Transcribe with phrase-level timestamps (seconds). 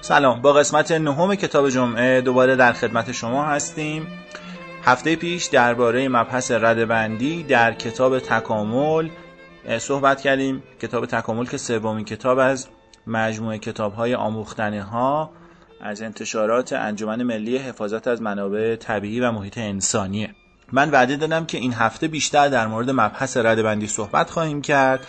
[0.00, 0.42] سلام.
[0.42, 4.06] با قسمت نهم کتاب جمعه دوباره در خدمت شما هستیم.
[4.82, 9.08] هفته پیش درباره مبحث ردبندی در کتاب تکامل
[9.78, 10.62] صحبت کردیم.
[10.82, 12.68] کتاب تکامل که سومین کتاب از
[13.06, 15.30] مجموعه کتاب های آموختنه ها
[15.80, 20.34] از انتشارات انجمن ملی حفاظت از منابع طبیعی و محیط انسانیه.
[20.72, 25.06] من وعده دادم که این هفته بیشتر در مورد مبحث ردبندی صحبت خواهیم کرد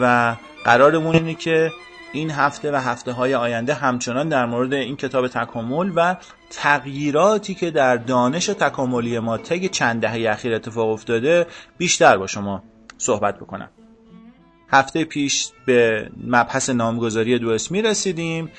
[0.00, 0.34] و
[0.64, 1.72] قرارمون اینه که
[2.12, 6.16] این هفته و هفته های آینده همچنان در مورد این کتاب تکامل و
[6.50, 11.46] تغییراتی که در دانش تکاملی ما طی چند دهه اخیر اتفاق افتاده
[11.78, 12.62] بیشتر با شما
[12.98, 13.68] صحبت بکنم.
[14.70, 18.50] هفته پیش به مبحث نامگذاری دو اسمی رسیدیم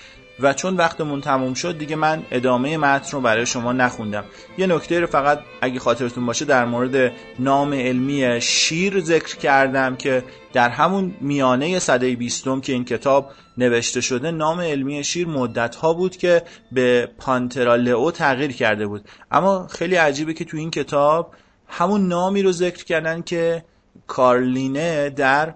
[0.41, 4.23] و چون وقتمون تموم شد دیگه من ادامه متن رو برای شما نخوندم.
[4.57, 10.23] یه نکته رو فقط اگه خاطرتون باشه در مورد نام علمی شیر ذکر کردم که
[10.53, 15.93] در همون میانه صده بیستم که این کتاب نوشته شده نام علمی شیر مدت ها
[15.93, 19.09] بود که به پانترالئو تغییر کرده بود.
[19.31, 21.33] اما خیلی عجیبه که تو این کتاب
[21.67, 23.63] همون نامی رو ذکر کردن که
[24.07, 25.53] کارلینه در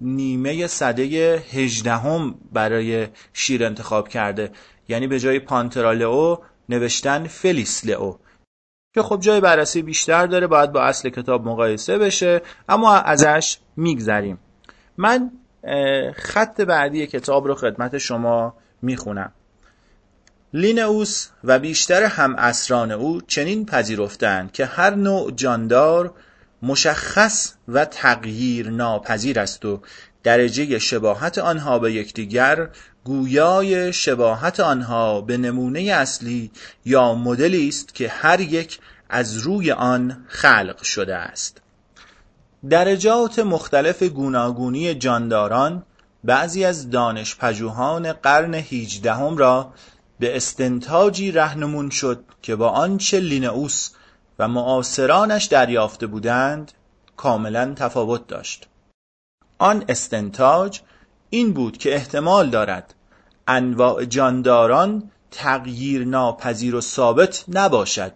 [0.00, 4.50] نیمه صده هجدهم برای شیر انتخاب کرده.
[4.88, 6.36] یعنی به جای پانترالئو
[6.68, 8.14] نوشتن فلیس لئو.
[8.94, 14.38] که خب جای بررسی بیشتر داره باید با اصل کتاب مقایسه بشه اما ازش میگذریم.
[14.96, 15.30] من
[16.14, 19.32] خط بعدی کتاب رو خدمت شما می‌خونم.
[20.52, 26.14] لینئوس و بیشتر هم اسران او چنین پذیرفتند که هر نوع جاندار
[26.62, 29.80] مشخص و تغییر ناپذیر است و
[30.22, 32.68] درجه شباهت آنها به یکدیگر
[33.04, 36.50] گویای شباهت آنها به نمونه اصلی
[36.84, 38.78] یا مدلی است که هر یک
[39.10, 41.60] از روی آن خلق شده است.
[42.70, 45.82] درجات مختلف گوناگونی جانداران
[46.24, 49.72] بعضی از دانش پژوهان قرن هیجدهم را
[50.20, 53.90] به استنتاجی رهنمون شد که با آنچه لینئوس
[54.38, 56.72] و معاصرانش دریافته بودند
[57.16, 58.68] کاملا تفاوت داشت.
[59.58, 60.80] آن استنتاج
[61.30, 62.94] این بود که احتمال دارد
[63.48, 68.12] انواع جانداران تغییر ناپذیر و ثابت نباشد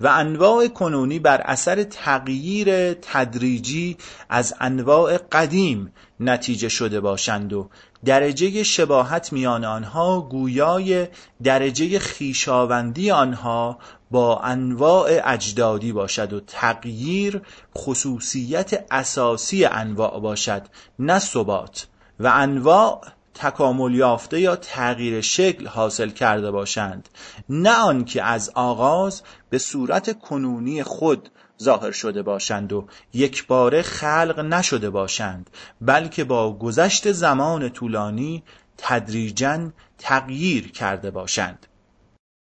[0.00, 3.96] و انواع کنونی بر اثر تغییر تدریجی
[4.28, 7.68] از انواع قدیم نتیجه شده باشند و
[8.04, 11.08] درجه شباهت میان آنها گویای
[11.42, 13.78] درجه خیشاوندی آنها
[14.10, 17.42] با انواع اجدادی باشد و تغییر
[17.76, 20.62] خصوصیت اساسی انواع باشد
[20.98, 21.86] نه ثبات.
[22.20, 23.00] و انواع
[23.34, 27.08] تکامل یافته یا تغییر شکل حاصل کرده باشند.
[27.48, 31.28] نه آنکه از آغاز به صورت کنونی خود
[31.62, 35.50] ظاهر شده باشند و یک باره خلق نشده باشند
[35.80, 38.42] بلکه با گذشت زمان طولانی
[38.78, 41.66] تدریجا تغییر کرده باشند.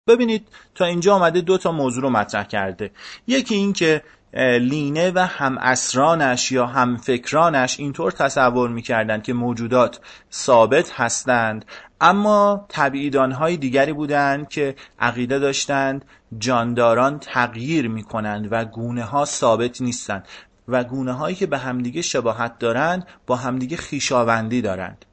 [0.10, 2.92] ببینید تا اینجا آمده دو تا موضوع رو مطرح کرده.
[3.28, 4.02] یکی این که
[4.60, 10.00] لینه و هم اسرانش یا هم فکرانش اینطور تصور می‌کردند که موجودات
[10.32, 11.66] ثابت هستند
[12.02, 12.68] اما
[13.40, 16.06] های دیگری بودند که عقیده داشتند
[16.38, 20.28] جانداران تغییر می‌کنند و گونه ها ثابت نیستند
[20.68, 25.06] و گونه هایی که به همدیگه شباهت دارند با همدیگه خیشاوندی دارند.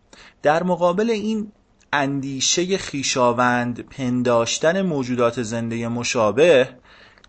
[0.42, 1.52] در مقابل این
[1.96, 6.68] اندیشه خیشاوند پنداشتن موجودات زنده مشابه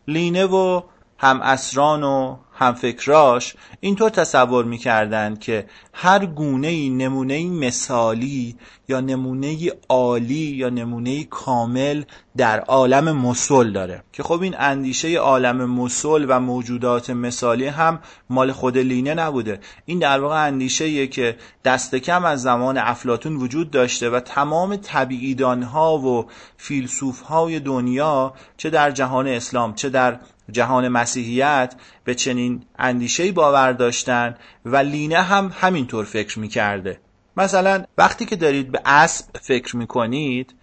[0.08, 0.82] لینه و
[1.18, 8.56] هم اسران و هم فکراش اینطور تصور می‌کردند که هر گونه ای نمونه ای مثالی
[8.88, 12.04] یا نمونه ای عالی یا نمونه ای کامل
[12.38, 14.04] در عالم مسل داره.
[14.14, 18.00] که خب این اندیشه عالم مسل و موجودات مثالی هم
[18.30, 19.60] مال خود لینه نبوده.
[19.86, 25.64] این در واقع اندیشه که دست کم از زمان افلاتون وجود داشته و تمام طبیعیدان
[25.64, 26.26] ها و
[26.58, 30.20] فیلسوف های دنیا چه در جهان اسلام چه در
[30.52, 34.36] جهان مسیحیت به چنین اندیشه باور داشتن
[34.66, 37.00] و لینه هم همینطور فکر می‌کرده.
[37.38, 40.54] مثلا وقتی که دارید به اسب فکر می‌کنید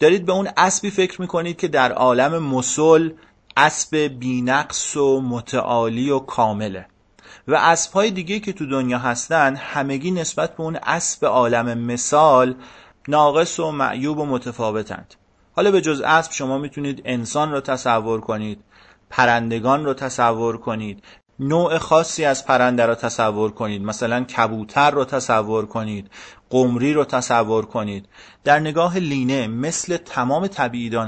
[0.00, 3.10] دارید به اون اسبی فکر می‌کنید که در عالم مسل
[3.56, 6.86] اسب بینقص و متعالی و کامله.
[7.48, 12.54] و اسب های دیگه که تو دنیا هستن همگی نسبت به اون اسب عالم مثال
[13.08, 15.14] ناقص و معیوب و متفاوتند.
[15.56, 18.60] حالا به جز اسب شما می‌تونید انسان رو تصور کنید.
[19.12, 21.04] پرندگان رو تصور کنید.
[21.40, 23.82] نوع خاصی از پرنده رو تصور کنید.
[23.82, 26.10] مثلا کبوتر رو تصور کنید.
[26.50, 28.08] قمری رو تصور کنید.
[28.44, 30.48] در نگاه لینه مثل تمام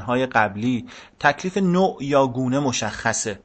[0.06, 0.86] های قبلی
[1.20, 3.40] تکلیف نوع یا گونه مشخصه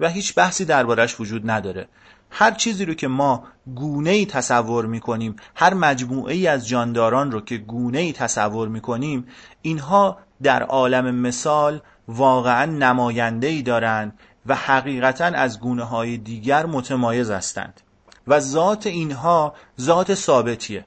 [0.00, 1.88] و هیچ بحثی دربارش وجود نداره.
[2.30, 3.44] هر چیزی رو که ما
[3.74, 9.26] گونه ای تصور می‌کنیم هر مجموعه ای از جانداران رو که گونه ای تصور می‌کنیم
[9.62, 17.30] اینها در عالم مثال واقعا نماینده ای دارند و حقیقتا از گونه های دیگر متمایز
[17.30, 17.80] هستند.
[18.26, 20.84] و ذات اینها ذات ثابتیه.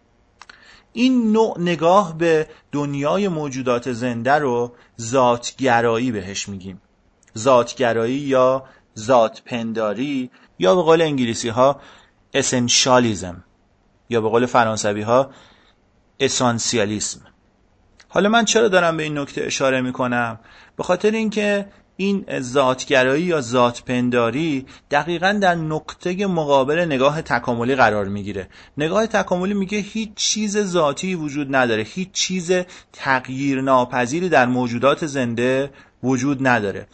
[0.93, 4.71] این نوع نگاه به دنیای موجودات زنده رو
[5.01, 6.81] ذاتگرایی بهش میگیم.
[7.37, 8.63] ذاتگرایی یا
[8.99, 11.81] ذات پنداری یا به قول انگلیسی ها
[12.33, 13.43] اسنشالیزم
[14.09, 15.29] یا به قول فرانسوی ها
[16.19, 17.21] اسانسیالیسم
[18.13, 20.39] حالا من چرا دارم به این نکته اشاره می‌کنم؟
[20.77, 21.65] به خاطر اینکه
[21.97, 28.47] این ذاتگرایی یا ذاتپنداری دقیقا در نقطه مقابل نگاه تکاملی قرار می‌گیره.
[28.77, 31.83] نگاه تکاملی میگه هیچ چیز ذاتی وجود نداره.
[31.83, 32.51] هیچ چیز
[32.93, 35.71] تغییر ناپذیری در موجودات زنده
[36.03, 36.87] وجود نداره.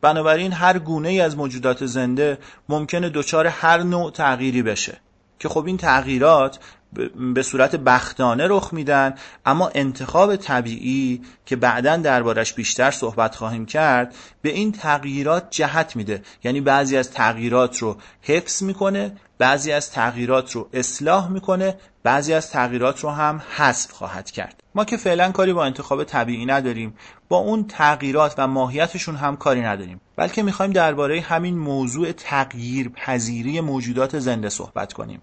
[0.00, 5.00] بنابراین هر گونه ای از موجودات زنده ممکنه دچار هر نوع تغییری بشه.
[5.38, 6.58] که خب این تغییرات
[7.34, 9.14] به صورت بختانه رخ میدن.
[9.46, 16.22] اما انتخاب طبیعی که بعدا دربارش بیشتر صحبت خواهیم کرد به این تغییرات جهت میده.
[16.44, 22.50] یعنی بعضی از تغییرات رو حفظ می‌کنه بعضی از تغییرات رو اصلاح می‌کنه بعضی از
[22.50, 24.62] تغییرات رو هم حذف خواهد کرد.
[24.74, 26.94] ما که فعلا کاری با انتخاب طبیعی نداریم
[27.28, 30.00] با اون تغییرات و ماهیتشون هم کاری نداریم.
[30.16, 35.22] بلکه می‌خوایم درباره همین موضوع تغییر پذیری موجودات زنده صحبت کنیم.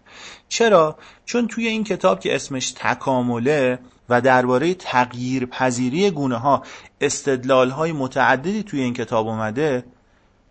[0.50, 3.80] چرا؟ چون توی این کتاب که اسمش تکامله
[4.10, 6.64] و درباره تغییر پذیری گونه ها
[7.02, 9.86] استدلال های متعددی توی این کتاب اومده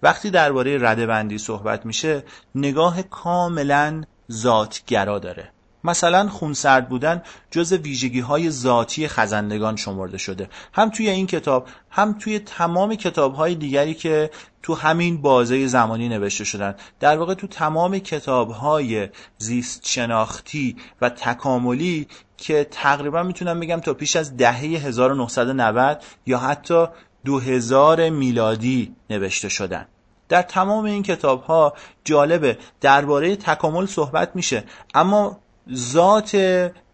[0.02, 2.22] وقتی درباره ردبندی صحبت میشه
[2.54, 4.02] نگاه کاملا
[4.32, 5.52] ذاتگرا داره.
[5.84, 10.48] مثلا خونسرد بودن جز ویژگی های ذاتی خزندگان شمرده شده.
[10.72, 14.30] هم توی این کتاب هم توی تمام کتاب های دیگری که
[14.62, 16.74] تو همین بازه زمانی نوشته شدن.
[17.00, 19.08] در واقع تو تمام کتاب های
[19.38, 26.86] زیست شناختی و تکاملی که تقریبا می‌تونم بگم تا پیش از دهه 1990 یا حتی
[27.24, 29.86] 2000 میلادی نوشته شدن.
[30.28, 34.64] در تمام این کتاب ها جالبه درباره تکامل صحبت میشه
[34.94, 35.40] اما
[35.74, 36.36] ذات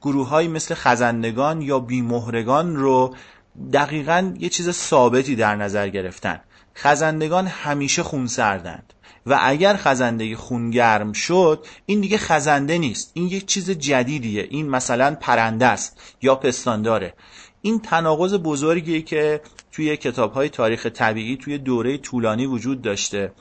[0.02, 3.14] گروه های مثل خزندگان یا بیمهرگان رو
[3.72, 6.40] دقیقا یه چیز ثابتی در نظر گرفتن.
[6.76, 8.92] خزندگان همیشه خونسردند
[9.26, 13.10] و اگر خزنده خونگرم شد این دیگه خزنده نیست.
[13.14, 14.46] این یک چیز جدیدیه.
[14.50, 17.14] این مثلا پرنده است یا پستانداره.
[17.62, 19.40] این تناقض بزرگیه که
[19.72, 23.32] توی کتاب های تاریخ طبیعی توی دوره طولانی وجود داشته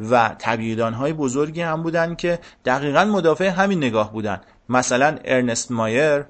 [0.00, 4.40] و طبیعیدان های بزرگی هم بودن که دقیقا مدافع همین نگاه بودن.
[4.68, 6.24] مثلا ارنست مایر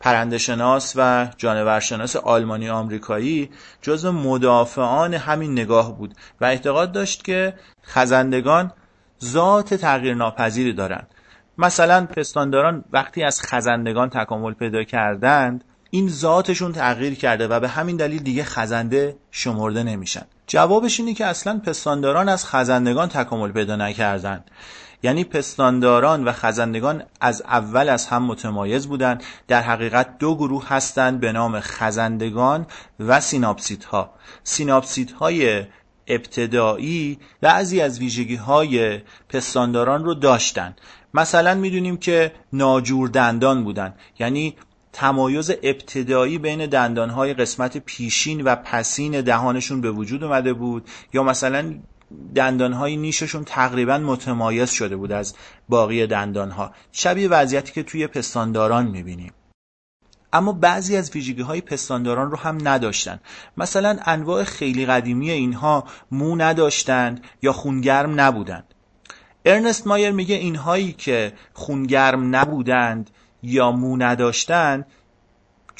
[0.00, 3.50] پرندشناس و جانورشناس آلمانی آمریکایی
[3.82, 8.72] جزو مدافعان همین نگاه بود و اعتقاد داشت که خزندگان
[9.24, 11.14] ذات تغییر ناپذیری دارند.
[11.58, 17.96] مثلا پستانداران وقتی از خزندگان تکامل پیدا کردند این ذاتشون تغییر کرده و به همین
[17.96, 20.22] دلیل دیگه خزنده شمرده نمیشن.
[20.46, 24.50] جوابش اینه که اصلا پستانداران از خزندگان تکامل پیدا نکردند.
[25.02, 31.20] یعنی پستانداران و خزندگان از اول از هم متمایز بودند در حقیقت دو گروه هستند
[31.20, 32.66] به نام خزندگان
[33.00, 33.84] و سیناپسیت
[35.12, 35.30] ها
[36.06, 40.80] ابتدایی بعضی از ویژگی های پستانداران رو داشتند
[41.14, 43.94] مثلا می‌دونیم که ناجور دندان بودن.
[44.18, 44.56] یعنی
[44.92, 50.88] تمایز ابتدایی بین دندانهای قسمت پیشین و پسین دهانشون به وجود اومده بود.
[51.12, 51.74] یا مثلا
[52.34, 55.34] دندانهای نیششون تقریبا متمایز شده بود از
[55.68, 56.72] باقی دندانها.
[56.92, 59.32] شبیه وضعیتی که توی پستانداران می‌بینیم.
[60.32, 63.20] اما بعضی از ویژگی های پستانداران رو هم نداشتن.
[63.56, 68.74] مثلا انواع خیلی قدیمی اینها مو نداشتند یا خونگرم نبودند.
[69.44, 73.10] ارنست مایر میگه اینهایی که خونگرم نبودند
[73.42, 74.84] یا مو نداشتن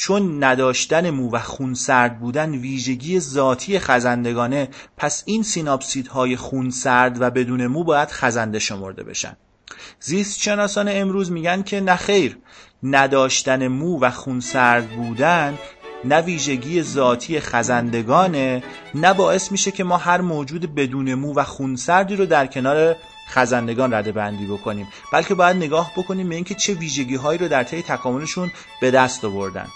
[0.00, 7.30] چون نداشتن مو و خونسرد بودن ویژگی ذاتی خزندگانه پس این سیناپسید های خونسرد و
[7.30, 9.36] بدون مو باید خزنده شمرده بشن.
[10.00, 12.38] زیست شناسان امروز میگن که نخیر
[12.82, 15.58] نداشتن مو و خونسرد بودن
[16.04, 18.62] نه ویژگی ذاتی خزندگانه
[18.94, 22.96] نه باعث میشه که ما هر موجود بدون مو و خونسردی رو در کنار
[23.28, 27.64] خزندگان رده بندی بکنیم بلکه باید نگاه بکنیم به اینکه چه ویژگی هایی رو در
[27.64, 29.66] طی تکاملشون به دست آوردن.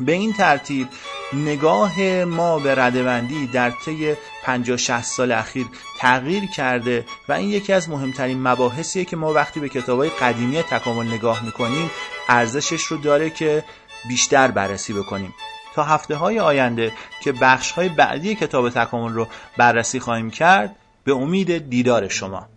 [0.00, 0.88] به این ترتیب
[1.32, 5.66] نگاه ما به ردبندی در طی 50 60 سال اخیر
[5.98, 11.06] تغییر کرده و این یکی از مهمترین مباحثیه که ما وقتی به کتابای قدیمی تکامل
[11.06, 11.90] نگاه می‌کنیم
[12.28, 13.64] ارزشش رو داره که
[14.08, 15.34] بیشتر بررسی بکنیم.
[15.74, 21.12] تا هفته های آینده که بخش های بعدی کتاب تکامل رو بررسی خواهیم کرد به
[21.12, 22.48] امید دیدار شما.